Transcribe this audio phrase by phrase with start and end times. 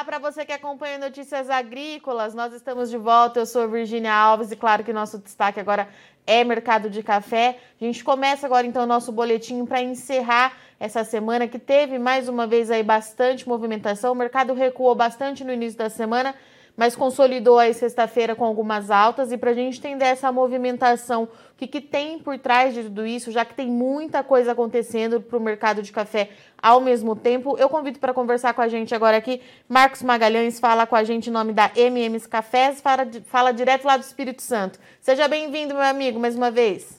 [0.00, 2.32] Olá para você que acompanha Notícias Agrícolas.
[2.32, 3.38] Nós estamos de volta.
[3.38, 5.90] Eu sou Virginia Alves e claro que nosso destaque agora
[6.26, 7.58] é mercado de café.
[7.78, 12.30] A gente começa agora então o nosso boletim para encerrar essa semana que teve mais
[12.30, 14.12] uma vez aí bastante movimentação.
[14.12, 16.34] O mercado recuou bastante no início da semana,
[16.80, 19.30] mas consolidou aí sexta-feira com algumas altas.
[19.30, 23.06] E para a gente entender essa movimentação, o que, que tem por trás de tudo
[23.06, 27.54] isso, já que tem muita coisa acontecendo para o mercado de café ao mesmo tempo,
[27.58, 31.28] eu convido para conversar com a gente agora aqui Marcos Magalhães, fala com a gente
[31.28, 34.78] em nome da MMs Cafés, fala, fala direto lá do Espírito Santo.
[35.02, 36.98] Seja bem-vindo, meu amigo, mais uma vez.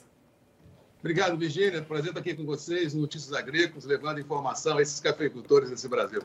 [1.00, 1.82] Obrigado, Virgínia.
[1.82, 6.22] Prazer estar aqui com vocês, Notícias Agrícolas, levando informação a esses cafeicultores desse Brasil.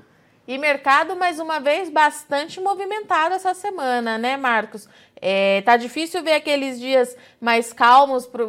[0.47, 4.87] E mercado, mais uma vez, bastante movimentado essa semana, né, Marcos?
[5.21, 8.45] É, tá difícil ver aqueles dias mais calmos para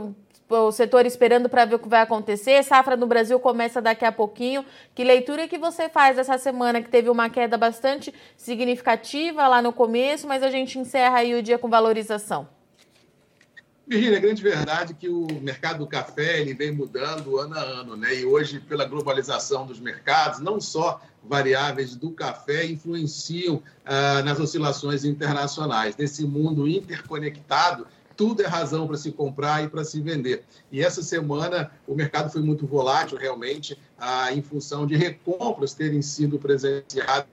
[0.48, 2.62] o setor esperando para ver o que vai acontecer.
[2.62, 4.64] Safra no Brasil começa daqui a pouquinho.
[4.94, 9.72] Que leitura que você faz dessa semana que teve uma queda bastante significativa lá no
[9.72, 12.48] começo, mas a gente encerra aí o dia com valorização?
[13.88, 17.96] Virginia, é grande verdade que o mercado do café ele vem mudando ano a ano,
[17.96, 18.14] né?
[18.14, 25.04] E hoje, pela globalização dos mercados, não só variáveis do café influenciam ah, nas oscilações
[25.04, 25.96] internacionais.
[25.96, 30.44] Nesse mundo interconectado, tudo é razão para se comprar e para se vender.
[30.72, 36.02] E essa semana o mercado foi muito volátil, realmente, ah, em função de recompras terem
[36.02, 37.26] sido presenciadas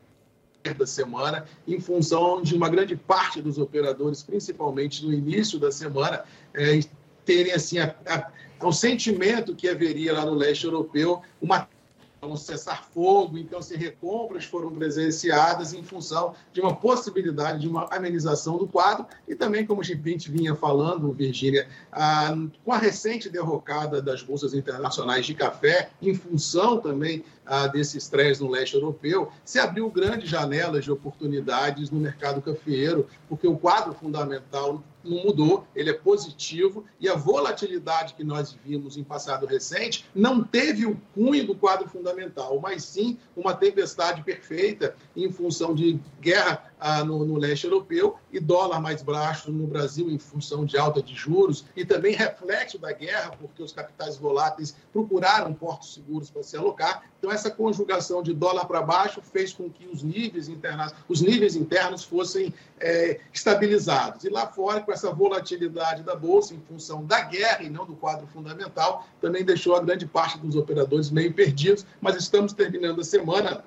[0.78, 6.24] da semana, em função de uma grande parte dos operadores, principalmente no início da semana,
[6.54, 6.80] é,
[7.24, 8.32] terem assim a, a,
[8.66, 11.68] o sentimento que haveria lá no leste europeu uma
[12.26, 18.58] um cessar-fogo, então se recompras foram presenciadas em função de uma possibilidade de uma amenização
[18.58, 19.06] do quadro.
[19.28, 24.54] E também, como a gente vinha falando, Virgínia, ah, com a recente derrocada das bolsas
[24.54, 30.30] internacionais de café, em função também ah, desse estresse no leste europeu, se abriu grandes
[30.30, 36.86] janelas de oportunidades no mercado cafeeiro, porque o quadro fundamental não mudou, ele é positivo
[37.00, 41.88] e a volatilidade que nós vimos em passado recente não teve o cunho do quadro
[41.88, 48.18] fundamental, mas sim uma tempestade perfeita em função de guerra ah, no, no, leste europeu
[48.32, 52.78] e dólar mais baixo no Brasil em função de alta de juros e também reflexo
[52.78, 57.04] da guerra, porque os capitais voláteis procuraram portos seguros para se alocar.
[57.26, 61.56] Então, essa conjugação de dólar para baixo fez com que os níveis internos, os níveis
[61.56, 64.24] internos fossem é, estabilizados.
[64.26, 67.96] E lá fora, com essa volatilidade da Bolsa, em função da guerra e não do
[67.96, 73.04] quadro fundamental, também deixou a grande parte dos operadores meio perdidos, mas estamos terminando a
[73.04, 73.64] semana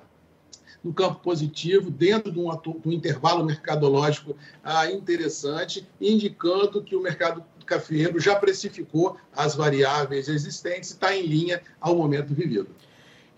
[0.81, 7.01] no campo positivo, dentro de um, de um intervalo mercadológico ah, interessante, indicando que o
[7.01, 12.69] mercado cafeiro já precificou as variáveis existentes e está em linha ao momento vivido.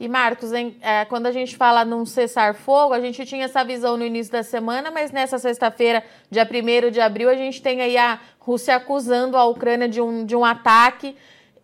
[0.01, 4.03] E Marcos, é, quando a gente fala num cessar-fogo, a gente tinha essa visão no
[4.03, 8.19] início da semana, mas nessa sexta-feira, dia 1 de abril, a gente tem aí a
[8.39, 11.15] Rússia acusando a Ucrânia de um, de um ataque.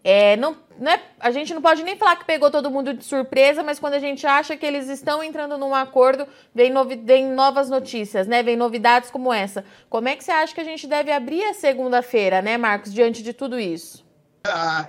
[0.03, 3.03] É, não, não é, a gente não pode nem falar que pegou todo mundo de
[3.03, 7.25] surpresa, mas quando a gente acha que eles estão entrando num acordo, vem, novi, vem
[7.25, 8.43] novas notícias, né?
[8.43, 9.65] Vem novidades como essa.
[9.89, 13.23] Como é que você acha que a gente deve abrir a segunda-feira, né, Marcos, diante
[13.23, 14.06] de tudo isso?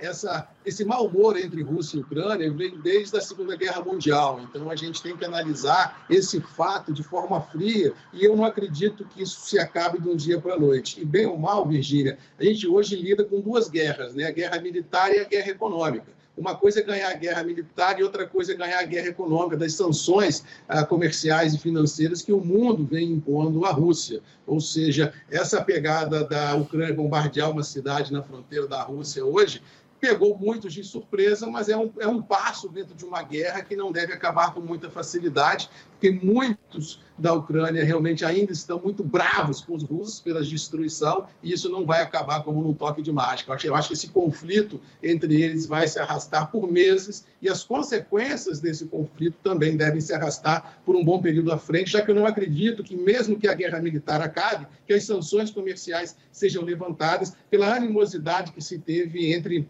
[0.01, 4.41] Essa, esse mau humor entre Rússia e Ucrânia vem desde a Segunda Guerra Mundial.
[4.41, 9.05] Então, a gente tem que analisar esse fato de forma fria e eu não acredito
[9.05, 11.01] que isso se acabe de um dia para a noite.
[11.01, 14.25] E, bem ou mal, Virgínia, a gente hoje lida com duas guerras, né?
[14.25, 16.18] a guerra militar e a guerra econômica.
[16.39, 19.57] Uma coisa é ganhar a guerra militar e outra coisa é ganhar a guerra econômica,
[19.57, 24.21] das sanções ah, comerciais e financeiras que o mundo vem impondo à Rússia.
[24.47, 29.61] Ou seja, essa pegada da Ucrânia bombardear uma cidade na fronteira da Rússia hoje
[29.99, 33.75] pegou muitos de surpresa, mas é um, é um passo dentro de uma guerra que
[33.75, 39.59] não deve acabar com muita facilidade, porque muitos da Ucrânia realmente ainda estão muito bravos
[39.59, 43.51] com os russos pela destruição, e isso não vai acabar como num toque de mágica.
[43.51, 47.49] Eu acho, eu acho que esse conflito entre eles vai se arrastar por meses, e
[47.49, 52.01] as consequências desse conflito também devem se arrastar por um bom período à frente, já
[52.01, 56.15] que eu não acredito que, mesmo que a guerra militar acabe, que as sanções comerciais
[56.31, 59.67] sejam levantadas pela animosidade que se teve entre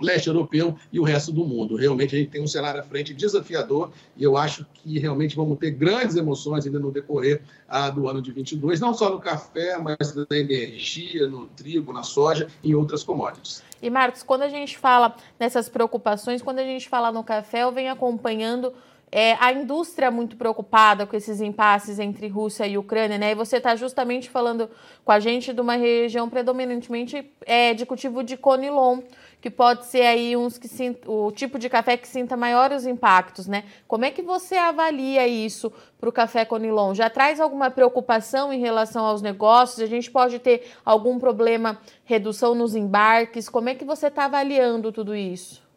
[0.00, 1.76] leste europeu e o resto do mundo.
[1.76, 5.58] Realmente a gente tem um cenário à frente desafiador e eu acho que realmente vamos
[5.58, 9.76] ter grandes emoções ainda no decorrer ah, do ano de 22, não só no café,
[9.78, 13.62] mas na energia, no trigo, na soja e outras commodities.
[13.80, 17.72] E Marcos, quando a gente fala nessas preocupações, quando a gente fala no café, eu
[17.72, 18.72] venho acompanhando
[19.10, 23.32] é, a indústria muito preocupada com esses impasses entre Rússia e Ucrânia, né?
[23.32, 24.68] E você está justamente falando
[25.04, 29.00] com a gente de uma região predominantemente é, de cultivo de conilon,
[29.40, 30.68] que pode ser aí uns que
[31.06, 33.64] o tipo de café que sinta maiores impactos, né?
[33.86, 36.92] Como é que você avalia isso para o café Conilon?
[36.94, 39.80] Já traz alguma preocupação em relação aos negócios?
[39.80, 43.48] A gente pode ter algum problema, redução nos embarques?
[43.48, 45.67] Como é que você está avaliando tudo isso?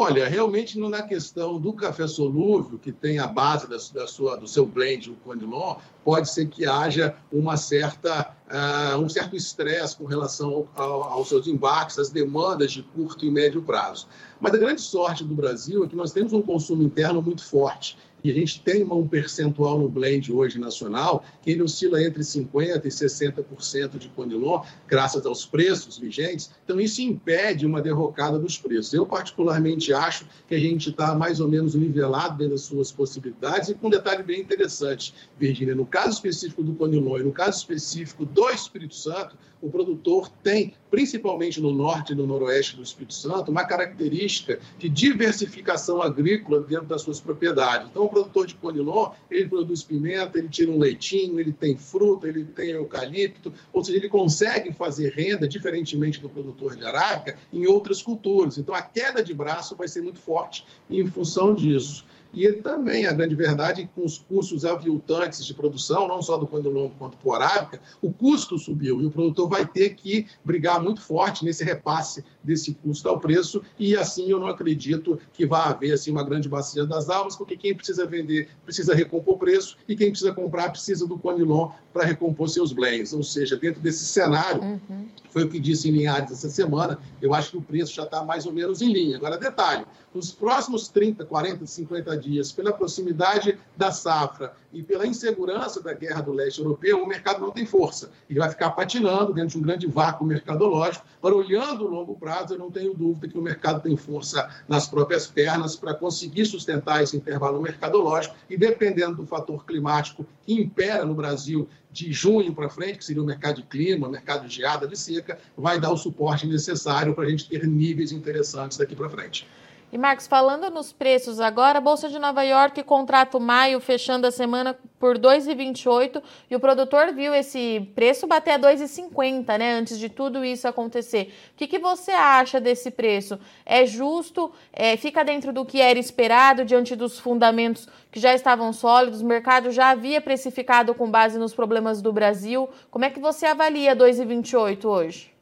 [0.00, 4.64] Olha, realmente na questão do café solúvel, que tem a base da, sua, do seu
[4.64, 5.74] blend, o Conilon,
[6.08, 11.28] pode ser que haja uma certa, uh, um certo estresse com relação ao, ao, aos
[11.28, 14.08] seus embarques, às demandas de curto e médio prazo.
[14.40, 17.98] Mas a grande sorte do Brasil é que nós temos um consumo interno muito forte
[18.22, 22.84] e a gente tem um percentual no blend hoje nacional que ele oscila entre 50%
[22.84, 26.50] e 60% de Conilon, graças aos preços vigentes.
[26.64, 28.92] Então, isso impede uma derrocada dos preços.
[28.92, 33.68] Eu, particularmente, acho que a gente está mais ou menos nivelado dentro das suas possibilidades.
[33.68, 37.58] E com um detalhe bem interessante, Virgínia, no caso específico do Conilon e no caso
[37.58, 43.14] específico do Espírito Santo, o produtor tem, principalmente no norte e no noroeste do Espírito
[43.14, 47.88] Santo, uma característica de diversificação agrícola dentro das suas propriedades.
[47.90, 52.28] Então, o produtor de Conilon, ele produz pimenta, ele tira um leitinho, ele tem fruta,
[52.28, 57.66] ele tem eucalipto, ou seja, ele consegue fazer renda, diferentemente do produtor de arábica, em
[57.66, 58.58] outras culturas.
[58.58, 62.04] Então, a queda de braço vai ser muito forte em função disso.
[62.32, 66.94] E também, a grande verdade, com os custos aviltantes de produção, não só do Condolongo
[66.98, 71.44] quanto do Arábica, o custo subiu e o produtor vai ter que brigar muito forte
[71.44, 76.10] nesse repasse desse custo ao preço e assim eu não acredito que vá haver assim,
[76.10, 80.10] uma grande bacia das almas, porque quem precisa vender precisa recompor o preço e quem
[80.10, 83.12] precisa comprar precisa do Conilon para recompor seus blends.
[83.12, 85.06] Ou seja, dentro desse cenário, uhum.
[85.30, 88.24] Foi o que disse em Linhares essa semana, eu acho que o preço já está
[88.24, 89.16] mais ou menos em linha.
[89.16, 89.84] Agora, detalhe,
[90.14, 96.20] nos próximos 30, 40, 50 dias, pela proximidade da safra e pela insegurança da guerra
[96.20, 98.10] do leste europeu, o mercado não tem força.
[98.28, 101.04] Ele vai ficar patinando dentro de um grande vácuo mercadológico.
[101.20, 104.88] Para olhando o longo prazo, eu não tenho dúvida que o mercado tem força nas
[104.88, 111.04] próprias pernas para conseguir sustentar esse intervalo mercadológico e, dependendo do fator climático que impera
[111.04, 114.86] no Brasil de junho para frente, que seria o mercado de clima, mercado de geada,
[114.86, 119.10] de seca, vai dar o suporte necessário para a gente ter níveis interessantes daqui para
[119.10, 119.46] frente.
[119.90, 124.30] E Marcos, falando nos preços agora, a Bolsa de Nova York contrato maio fechando a
[124.30, 130.10] semana por 2,28 e o produtor viu esse preço bater a 2,50, né, antes de
[130.10, 131.32] tudo isso acontecer.
[131.54, 133.40] O que, que você acha desse preço?
[133.64, 134.52] É justo?
[134.74, 139.22] É, fica dentro do que era esperado diante dos fundamentos que já estavam sólidos?
[139.22, 142.68] O mercado já havia precificado com base nos problemas do Brasil.
[142.90, 145.37] Como é que você avalia 2,28 hoje?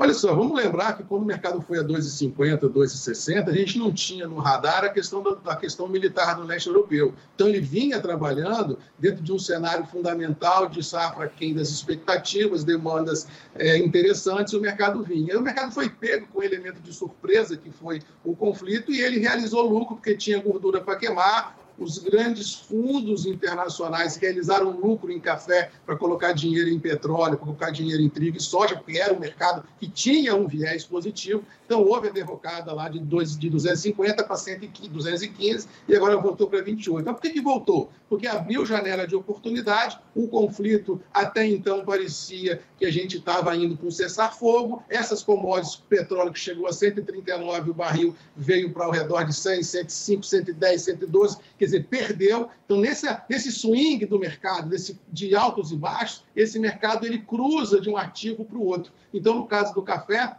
[0.00, 3.92] Olha só, vamos lembrar que quando o mercado foi a 2,50, 2,60, a gente não
[3.92, 7.12] tinha no radar a questão da, da, questão militar do leste europeu.
[7.34, 13.26] Então, ele vinha trabalhando dentro de um cenário fundamental de safra quem das expectativas, demandas
[13.56, 15.36] é, interessantes, o mercado vinha.
[15.36, 19.18] O mercado foi pego com um elemento de surpresa, que foi o conflito, e ele
[19.18, 25.70] realizou lucro, porque tinha gordura para queimar, os grandes fundos internacionais realizaram lucro em café
[25.86, 29.18] para colocar dinheiro em petróleo, para colocar dinheiro em trigo e soja, porque era um
[29.18, 31.42] mercado que tinha um viés positivo.
[31.64, 36.62] Então, houve a derrocada lá de, dois, de 250 para 215 e agora voltou para
[36.62, 37.02] 28.
[37.02, 37.90] Então, por que, que voltou?
[38.08, 43.76] Porque abriu janela de oportunidade, o conflito até então parecia que a gente estava indo
[43.76, 49.24] para cessar-fogo, essas commodities, petróleo que chegou a 139 o barril veio para ao redor
[49.24, 52.48] de 100, 105, 110, 112, quer dizer, perdeu.
[52.64, 57.80] Então, nesse, nesse swing do mercado, desse, de altos e baixos, esse mercado ele cruza
[57.80, 58.92] de um ativo para o outro.
[59.12, 60.36] Então, no caso do café,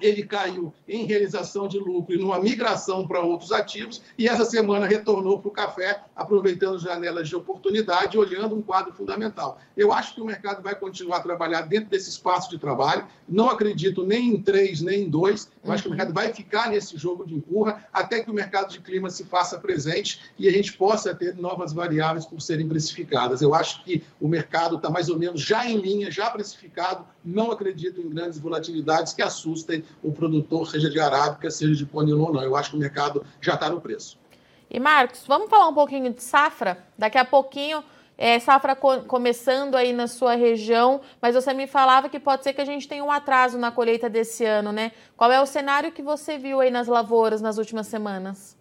[0.00, 4.86] ele caiu em realização de lucro e numa migração para outros ativos, e essa semana
[4.86, 9.58] retornou para o café, aproveitando janelas de oportunidade, olhando um quadro fundamental.
[9.76, 13.48] Eu acho que o mercado vai continuar a trabalhar dentro desse espaço de trabalho, não
[13.48, 16.96] acredito nem em três, nem em dois, eu acho que o mercado vai ficar nesse
[16.96, 20.72] jogo de empurra até que o mercado de clima se faça presente e a gente
[20.72, 23.42] possa ter novas variáveis por serem precificadas.
[23.42, 27.50] Eu acho que o mercado está mais ou menos já em linha, já precificado, não
[27.50, 32.32] acredito em grandes volatilidades que assustem o produtor, seja de arábica, seja de conilon ou
[32.32, 32.42] não.
[32.42, 34.18] Eu acho que o mercado já está no preço.
[34.70, 36.78] E Marcos, vamos falar um pouquinho de safra?
[36.96, 37.82] Daqui a pouquinho,
[38.16, 42.52] é, safra co começando aí na sua região, mas você me falava que pode ser
[42.52, 44.92] que a gente tenha um atraso na colheita desse ano, né?
[45.16, 48.56] Qual é o cenário que você viu aí nas lavouras nas últimas semanas?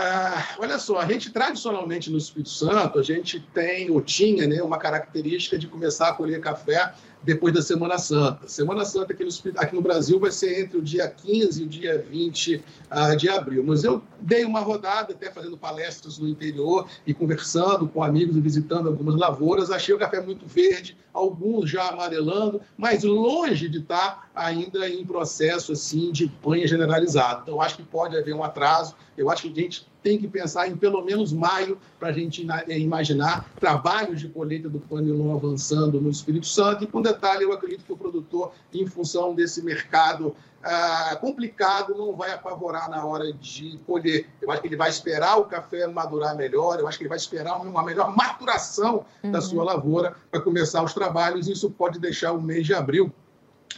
[0.00, 4.62] Ah, olha só, a gente tradicionalmente no Espírito Santo, a gente tem ou tinha né,
[4.62, 8.46] uma característica de começar a colher café depois da Semana Santa.
[8.48, 11.68] Semana Santa aqui no, aqui no Brasil vai ser entre o dia 15 e o
[11.68, 13.64] dia 20 uh, ah, de abril.
[13.66, 18.40] Mas eu dei uma rodada, até fazendo palestras no interior e conversando com amigos e
[18.40, 19.70] visitando algumas lavouras.
[19.70, 25.72] Achei o café muito verde, alguns já amarelando, mas longe de estar ainda em processo
[25.72, 27.42] assim de panha generalizado.
[27.42, 28.94] Então, acho que pode haver um atraso.
[29.16, 32.46] Eu acho que a gente tem que pensar em pelo menos maio para a gente
[32.66, 36.84] eh, imaginar trabalhos de colheita do panilon avançando no Espírito Santo.
[36.84, 42.16] E com detalhe, eu acredito que o produtor, em função desse mercado ah, complicado, não
[42.16, 44.26] vai apavorar na hora de colher.
[44.40, 47.18] Eu acho que ele vai esperar o café madurar melhor, eu acho que ele vai
[47.18, 49.30] esperar uma melhor maturação uhum.
[49.30, 51.48] da sua lavoura para começar os trabalhos.
[51.48, 53.12] Isso pode deixar o mês de abril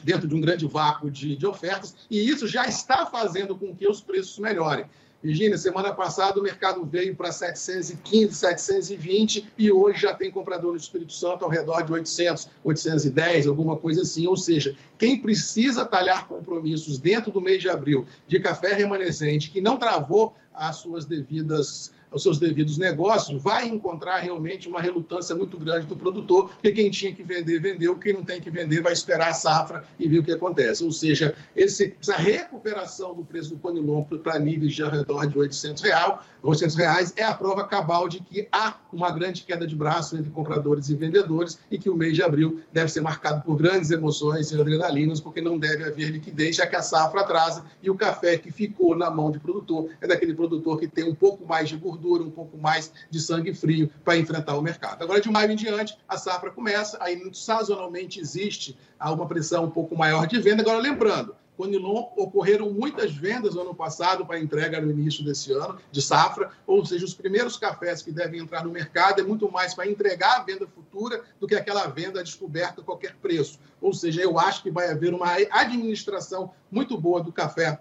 [0.05, 3.89] dentro de um grande vácuo de, de ofertas, e isso já está fazendo com que
[3.89, 4.87] os preços melhorem.
[5.23, 10.79] Virginia, semana passada o mercado veio para 715, 720 e hoje já tem comprador no
[10.79, 14.27] Espírito Santo ao redor de 800, 810, alguma coisa assim.
[14.27, 19.61] Ou seja, quem precisa talhar compromissos dentro do mês de abril de café remanescente que
[19.61, 25.59] não travou as suas devidas aos seus devidos negócios, vai encontrar realmente uma relutância muito
[25.59, 28.93] grande do produtor, porque quem tinha que vender, vendeu, quem não tem que vender vai
[28.93, 30.83] esperar a safra e ver o que acontece.
[30.85, 35.39] Ou seja, esse, essa recuperação do preço do Conilon para níveis de ao redor de
[35.39, 39.77] 800, real, 800 reais é a prova cabal de que há uma grande queda de
[39.77, 43.57] braço entre compradores e vendedores e que o mês de abril deve ser marcado por
[43.57, 47.91] grandes emoções e adrenalinas, porque não deve haver liquidez, já que a safra atrasa e
[47.91, 51.47] o café que ficou na mão de produtor é daquele produtor que tem um pouco
[51.47, 55.03] mais de gordura gordura, um pouco mais de sangue frio para enfrentar o mercado.
[55.03, 59.97] Agora, de maio em diante, a safra começa, aí sazonalmente existe uma pressão um pouco
[59.97, 60.63] maior de venda.
[60.63, 65.79] Agora, lembrando, Conilon ocorreram muitas vendas no ano passado para entrega no início desse ano,
[65.93, 69.75] de safra, ou seja, os primeiros cafés que devem entrar no mercado é muito mais
[69.75, 73.59] para entregar a venda futura do que aquela venda descoberta a qualquer preço.
[73.79, 77.79] Ou seja, eu acho que vai haver uma administração muito boa do café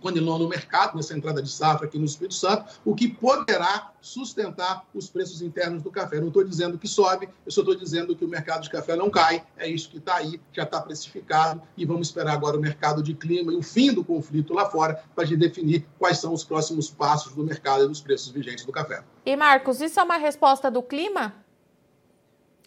[0.00, 4.84] Conilon no mercado, nessa entrada de safra aqui no Espírito Santo, o que poderá sustentar
[4.94, 6.20] os preços internos do café.
[6.20, 9.10] Não estou dizendo que sobe, eu só estou dizendo que o mercado de café não
[9.10, 13.02] cai, é isso que está aí, já está precificado, e vamos esperar agora o mercado
[13.02, 16.88] de clima e o fim do conflito lá fora para definir quais são os próximos
[16.88, 19.02] passos do mercado e dos preços vigentes do café.
[19.24, 21.34] E, Marcos, isso é uma resposta do clima?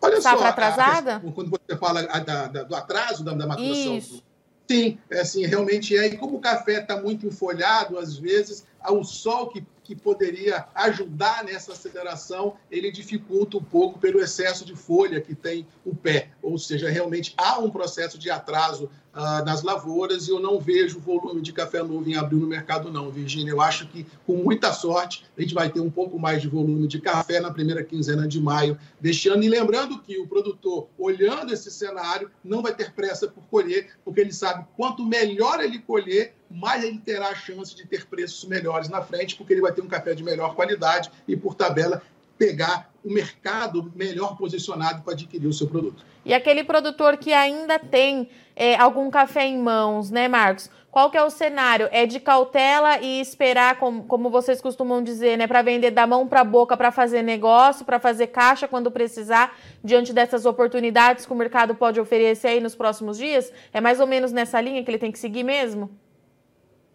[0.02, 1.16] Olha Safra só, atrasada?
[1.18, 4.24] A, quando você fala da, da, do atraso da, da maturação isso.
[4.70, 6.06] Sim, é assim, realmente é.
[6.06, 11.44] E como o café está muito enfolhado, às vezes, o sol que, que poderia ajudar
[11.44, 16.30] nessa aceleração, ele dificulta um pouco pelo excesso de folha que tem o pé.
[16.40, 20.98] Ou seja, realmente há um processo de atraso ah, nas lavouras e eu não vejo
[20.98, 23.52] volume de café novo em abril no mercado, não, Virgínia.
[23.52, 26.88] Eu acho que, com muita sorte, a gente vai ter um pouco mais de volume
[26.88, 29.44] de café na primeira quinzena de maio deste ano.
[29.44, 34.22] E lembrando que o produtor, olhando esse cenário, não vai ter pressa por colher, porque
[34.22, 38.88] ele sabe quanto melhor ele colher, mais ele terá a chance de ter preços melhores
[38.88, 42.02] na frente, porque ele vai ter um café de melhor qualidade e, por tabela,
[42.40, 46.04] pegar o mercado melhor posicionado para adquirir o seu produto.
[46.26, 50.70] E aquele produtor que ainda tem é, algum café em mãos, né, Marcos?
[50.92, 51.88] Qual que é o cenário?
[51.92, 56.28] É de cautela e esperar, como, como vocês costumam dizer, né, para vender da mão
[56.28, 61.34] para a boca, para fazer negócio, para fazer caixa quando precisar, diante dessas oportunidades que
[61.34, 63.52] o mercado pode oferecer aí nos próximos dias?
[63.72, 65.90] É mais ou menos nessa linha que ele tem que seguir mesmo?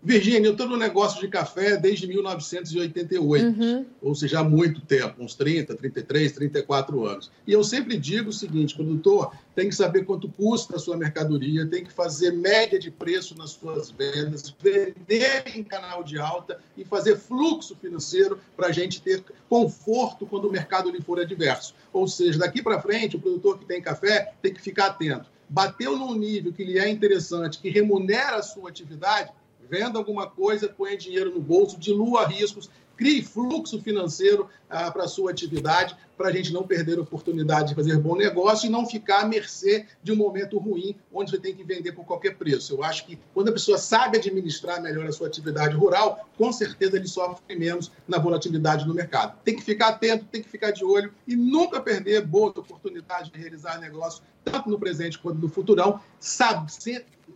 [0.04, 3.86] Virgínia, eu estou no negócio de café desde 1988, uhum.
[4.02, 7.30] ou seja, há muito tempo, uns 30, 33, 34 anos.
[7.46, 11.66] E eu sempre digo o seguinte: produtor tem que saber quanto custa a sua mercadoria,
[11.66, 16.84] tem que fazer média de preço nas suas vendas, vender em canal de alta e
[16.84, 21.74] fazer fluxo financeiro para a gente ter conforto quando o mercado lhe for adverso.
[21.94, 25.32] Ou seja, daqui para frente, o produtor que tem café tem que ficar atento.
[25.48, 29.30] Bateu num nível que lhe é interessante, que remunera a sua atividade,
[29.68, 35.08] venda alguma coisa, ponha dinheiro no bolso, dilua riscos, crie fluxo financeiro ah, para a
[35.08, 38.86] sua atividade, para a gente não perder a oportunidade de fazer bom negócio e não
[38.86, 42.74] ficar à mercê de um momento ruim, onde você tem que vender por qualquer preço.
[42.74, 46.96] Eu acho que quando a pessoa sabe administrar melhor a sua atividade rural, com certeza
[46.96, 49.36] ele sofre menos na volatilidade no mercado.
[49.44, 53.38] Tem que ficar atento, tem que ficar de olho e nunca perder boa oportunidade de
[53.38, 56.70] realizar negócio, tanto no presente quanto no futurão, sabe,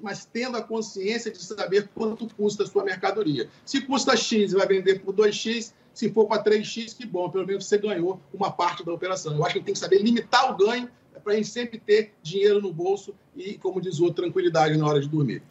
[0.00, 3.48] mas tendo a consciência de saber quanto custa a sua mercadoria.
[3.64, 7.66] Se custa X vai vender por 2X, se for para 3X, que bom, pelo menos
[7.66, 9.34] você ganhou uma parte da operação.
[9.34, 10.88] Eu acho que tem que saber limitar o ganho
[11.22, 14.86] para a gente sempre ter dinheiro no bolso e, como diz o outro, tranquilidade na
[14.86, 15.42] hora de dormir.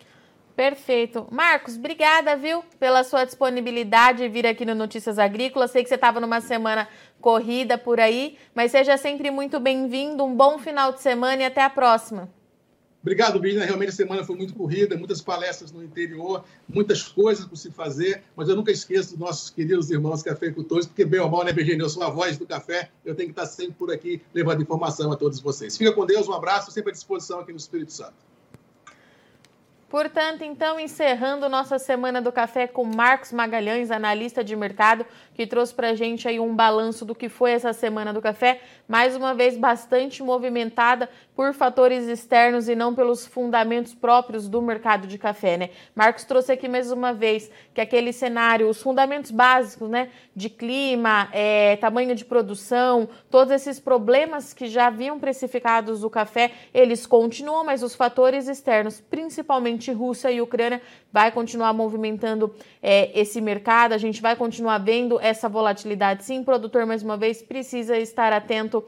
[0.55, 1.27] Perfeito.
[1.29, 5.69] Marcos, obrigada, viu, pela sua disponibilidade de vir aqui no Notícias Agrícolas.
[5.69, 6.87] Sei que você estava numa semana
[7.21, 10.23] corrida por aí, mas seja sempre muito bem-vindo.
[10.23, 12.27] Um bom final de semana e até a próxima.
[13.07, 13.65] Obrigado, Virginia.
[13.65, 18.21] Realmente a semana foi muito corrida, muitas palestras no interior, muitas coisas por se fazer,
[18.35, 21.85] mas eu nunca esqueço dos nossos queridos irmãos cafeicultores, porque bem ou mal, né, Virginia?
[21.85, 25.09] Eu sou a voz do café, eu tenho que estar sempre por aqui levando informação
[25.09, 25.77] a todos vocês.
[25.77, 28.26] Fica com Deus, um abraço, sempre à disposição aqui no Espírito Santo.
[29.89, 35.73] Portanto, então, encerrando nossa Semana do Café com Marcos Magalhães, analista de mercado, que trouxe
[35.73, 39.33] para a gente aí um balanço do que foi essa Semana do Café, mais uma
[39.33, 45.55] vez bastante movimentada por fatores externos e não pelos fundamentos próprios do mercado de café,
[45.55, 45.69] né?
[45.95, 51.29] Marcos trouxe aqui mais uma vez que aquele cenário, os fundamentos básicos, né, de clima,
[51.31, 57.63] é, tamanho de produção, todos esses problemas que já haviam precificados o café, eles continuam,
[57.63, 60.81] mas os fatores externos, principalmente Rússia e Ucrânia,
[61.11, 63.93] vai continuar movimentando é, esse mercado.
[63.93, 66.23] A gente vai continuar vendo essa volatilidade.
[66.23, 68.83] Sim, produtor, mais uma vez, precisa estar atento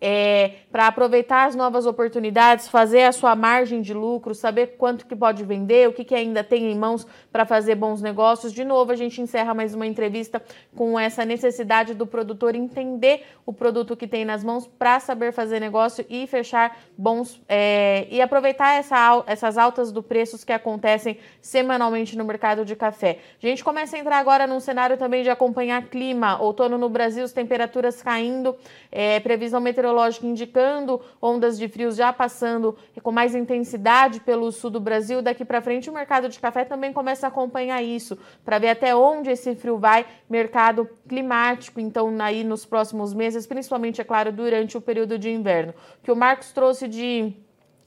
[0.00, 5.16] é, para aproveitar as novas oportunidades, fazer a sua margem de lucro, saber quanto que
[5.16, 8.52] pode vender, o que, que ainda tem em mãos para fazer bons negócios.
[8.52, 10.42] De novo, a gente encerra mais uma entrevista
[10.76, 15.60] com essa necessidade do produtor entender o produto que tem nas mãos para saber fazer
[15.60, 22.16] negócio e fechar bons é, e aproveitar essa, essas altas do preços que acontecem semanalmente
[22.16, 23.20] no mercado de café.
[23.42, 27.24] A gente começa a entrar agora num cenário também de acompanhar clima, outono no Brasil,
[27.24, 28.56] as temperaturas caindo,
[28.92, 34.70] é, previsão meteorológica meteorológica indicando ondas de frios já passando com mais intensidade pelo sul
[34.70, 35.20] do Brasil.
[35.20, 38.96] Daqui para frente, o mercado de café também começa a acompanhar isso, para ver até
[38.96, 40.06] onde esse frio vai.
[40.28, 45.74] Mercado climático, então, aí nos próximos meses, principalmente, é claro, durante o período de inverno.
[46.02, 47.34] Que o Marcos trouxe de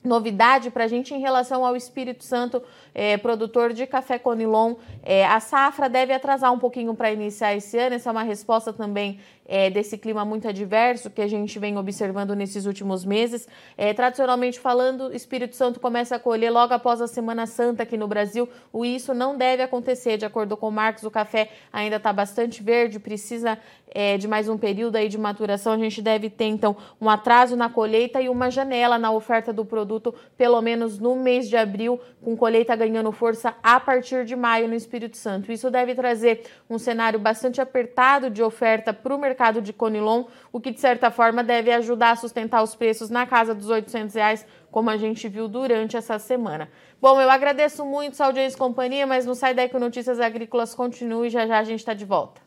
[0.04, 2.64] novidade para a gente em relação ao Espírito Santo,
[2.94, 4.76] é, produtor de café Conilon.
[5.04, 8.72] É, a safra deve atrasar um pouquinho para iniciar esse ano, essa é uma resposta
[8.72, 13.48] também é, desse clima muito adverso que a gente vem observando nesses últimos meses.
[13.78, 18.08] É, tradicionalmente falando, Espírito Santo começa a colher logo após a Semana Santa aqui no
[18.08, 18.50] Brasil.
[18.74, 21.04] O isso não deve acontecer, de acordo com o Marcos.
[21.04, 23.58] O café ainda está bastante verde, precisa
[23.92, 25.74] é, de mais um período aí de maturação.
[25.74, 29.64] A gente deve ter então um atraso na colheita e uma janela na oferta do
[29.64, 34.68] produto, pelo menos no mês de abril, com colheita ganhando força a partir de maio
[34.68, 35.52] no Espírito Santo.
[35.52, 40.24] Isso deve trazer um cenário bastante apertado de oferta para o mercado mercado de Conilon,
[40.52, 44.16] o que de certa forma deve ajudar a sustentar os preços na casa dos 800
[44.16, 46.68] reais, como a gente viu durante essa semana.
[47.00, 50.74] Bom, eu agradeço muito sua audiência e companhia, mas não sai daí que Notícias Agrícolas
[50.74, 52.47] continue e já já a gente está de volta.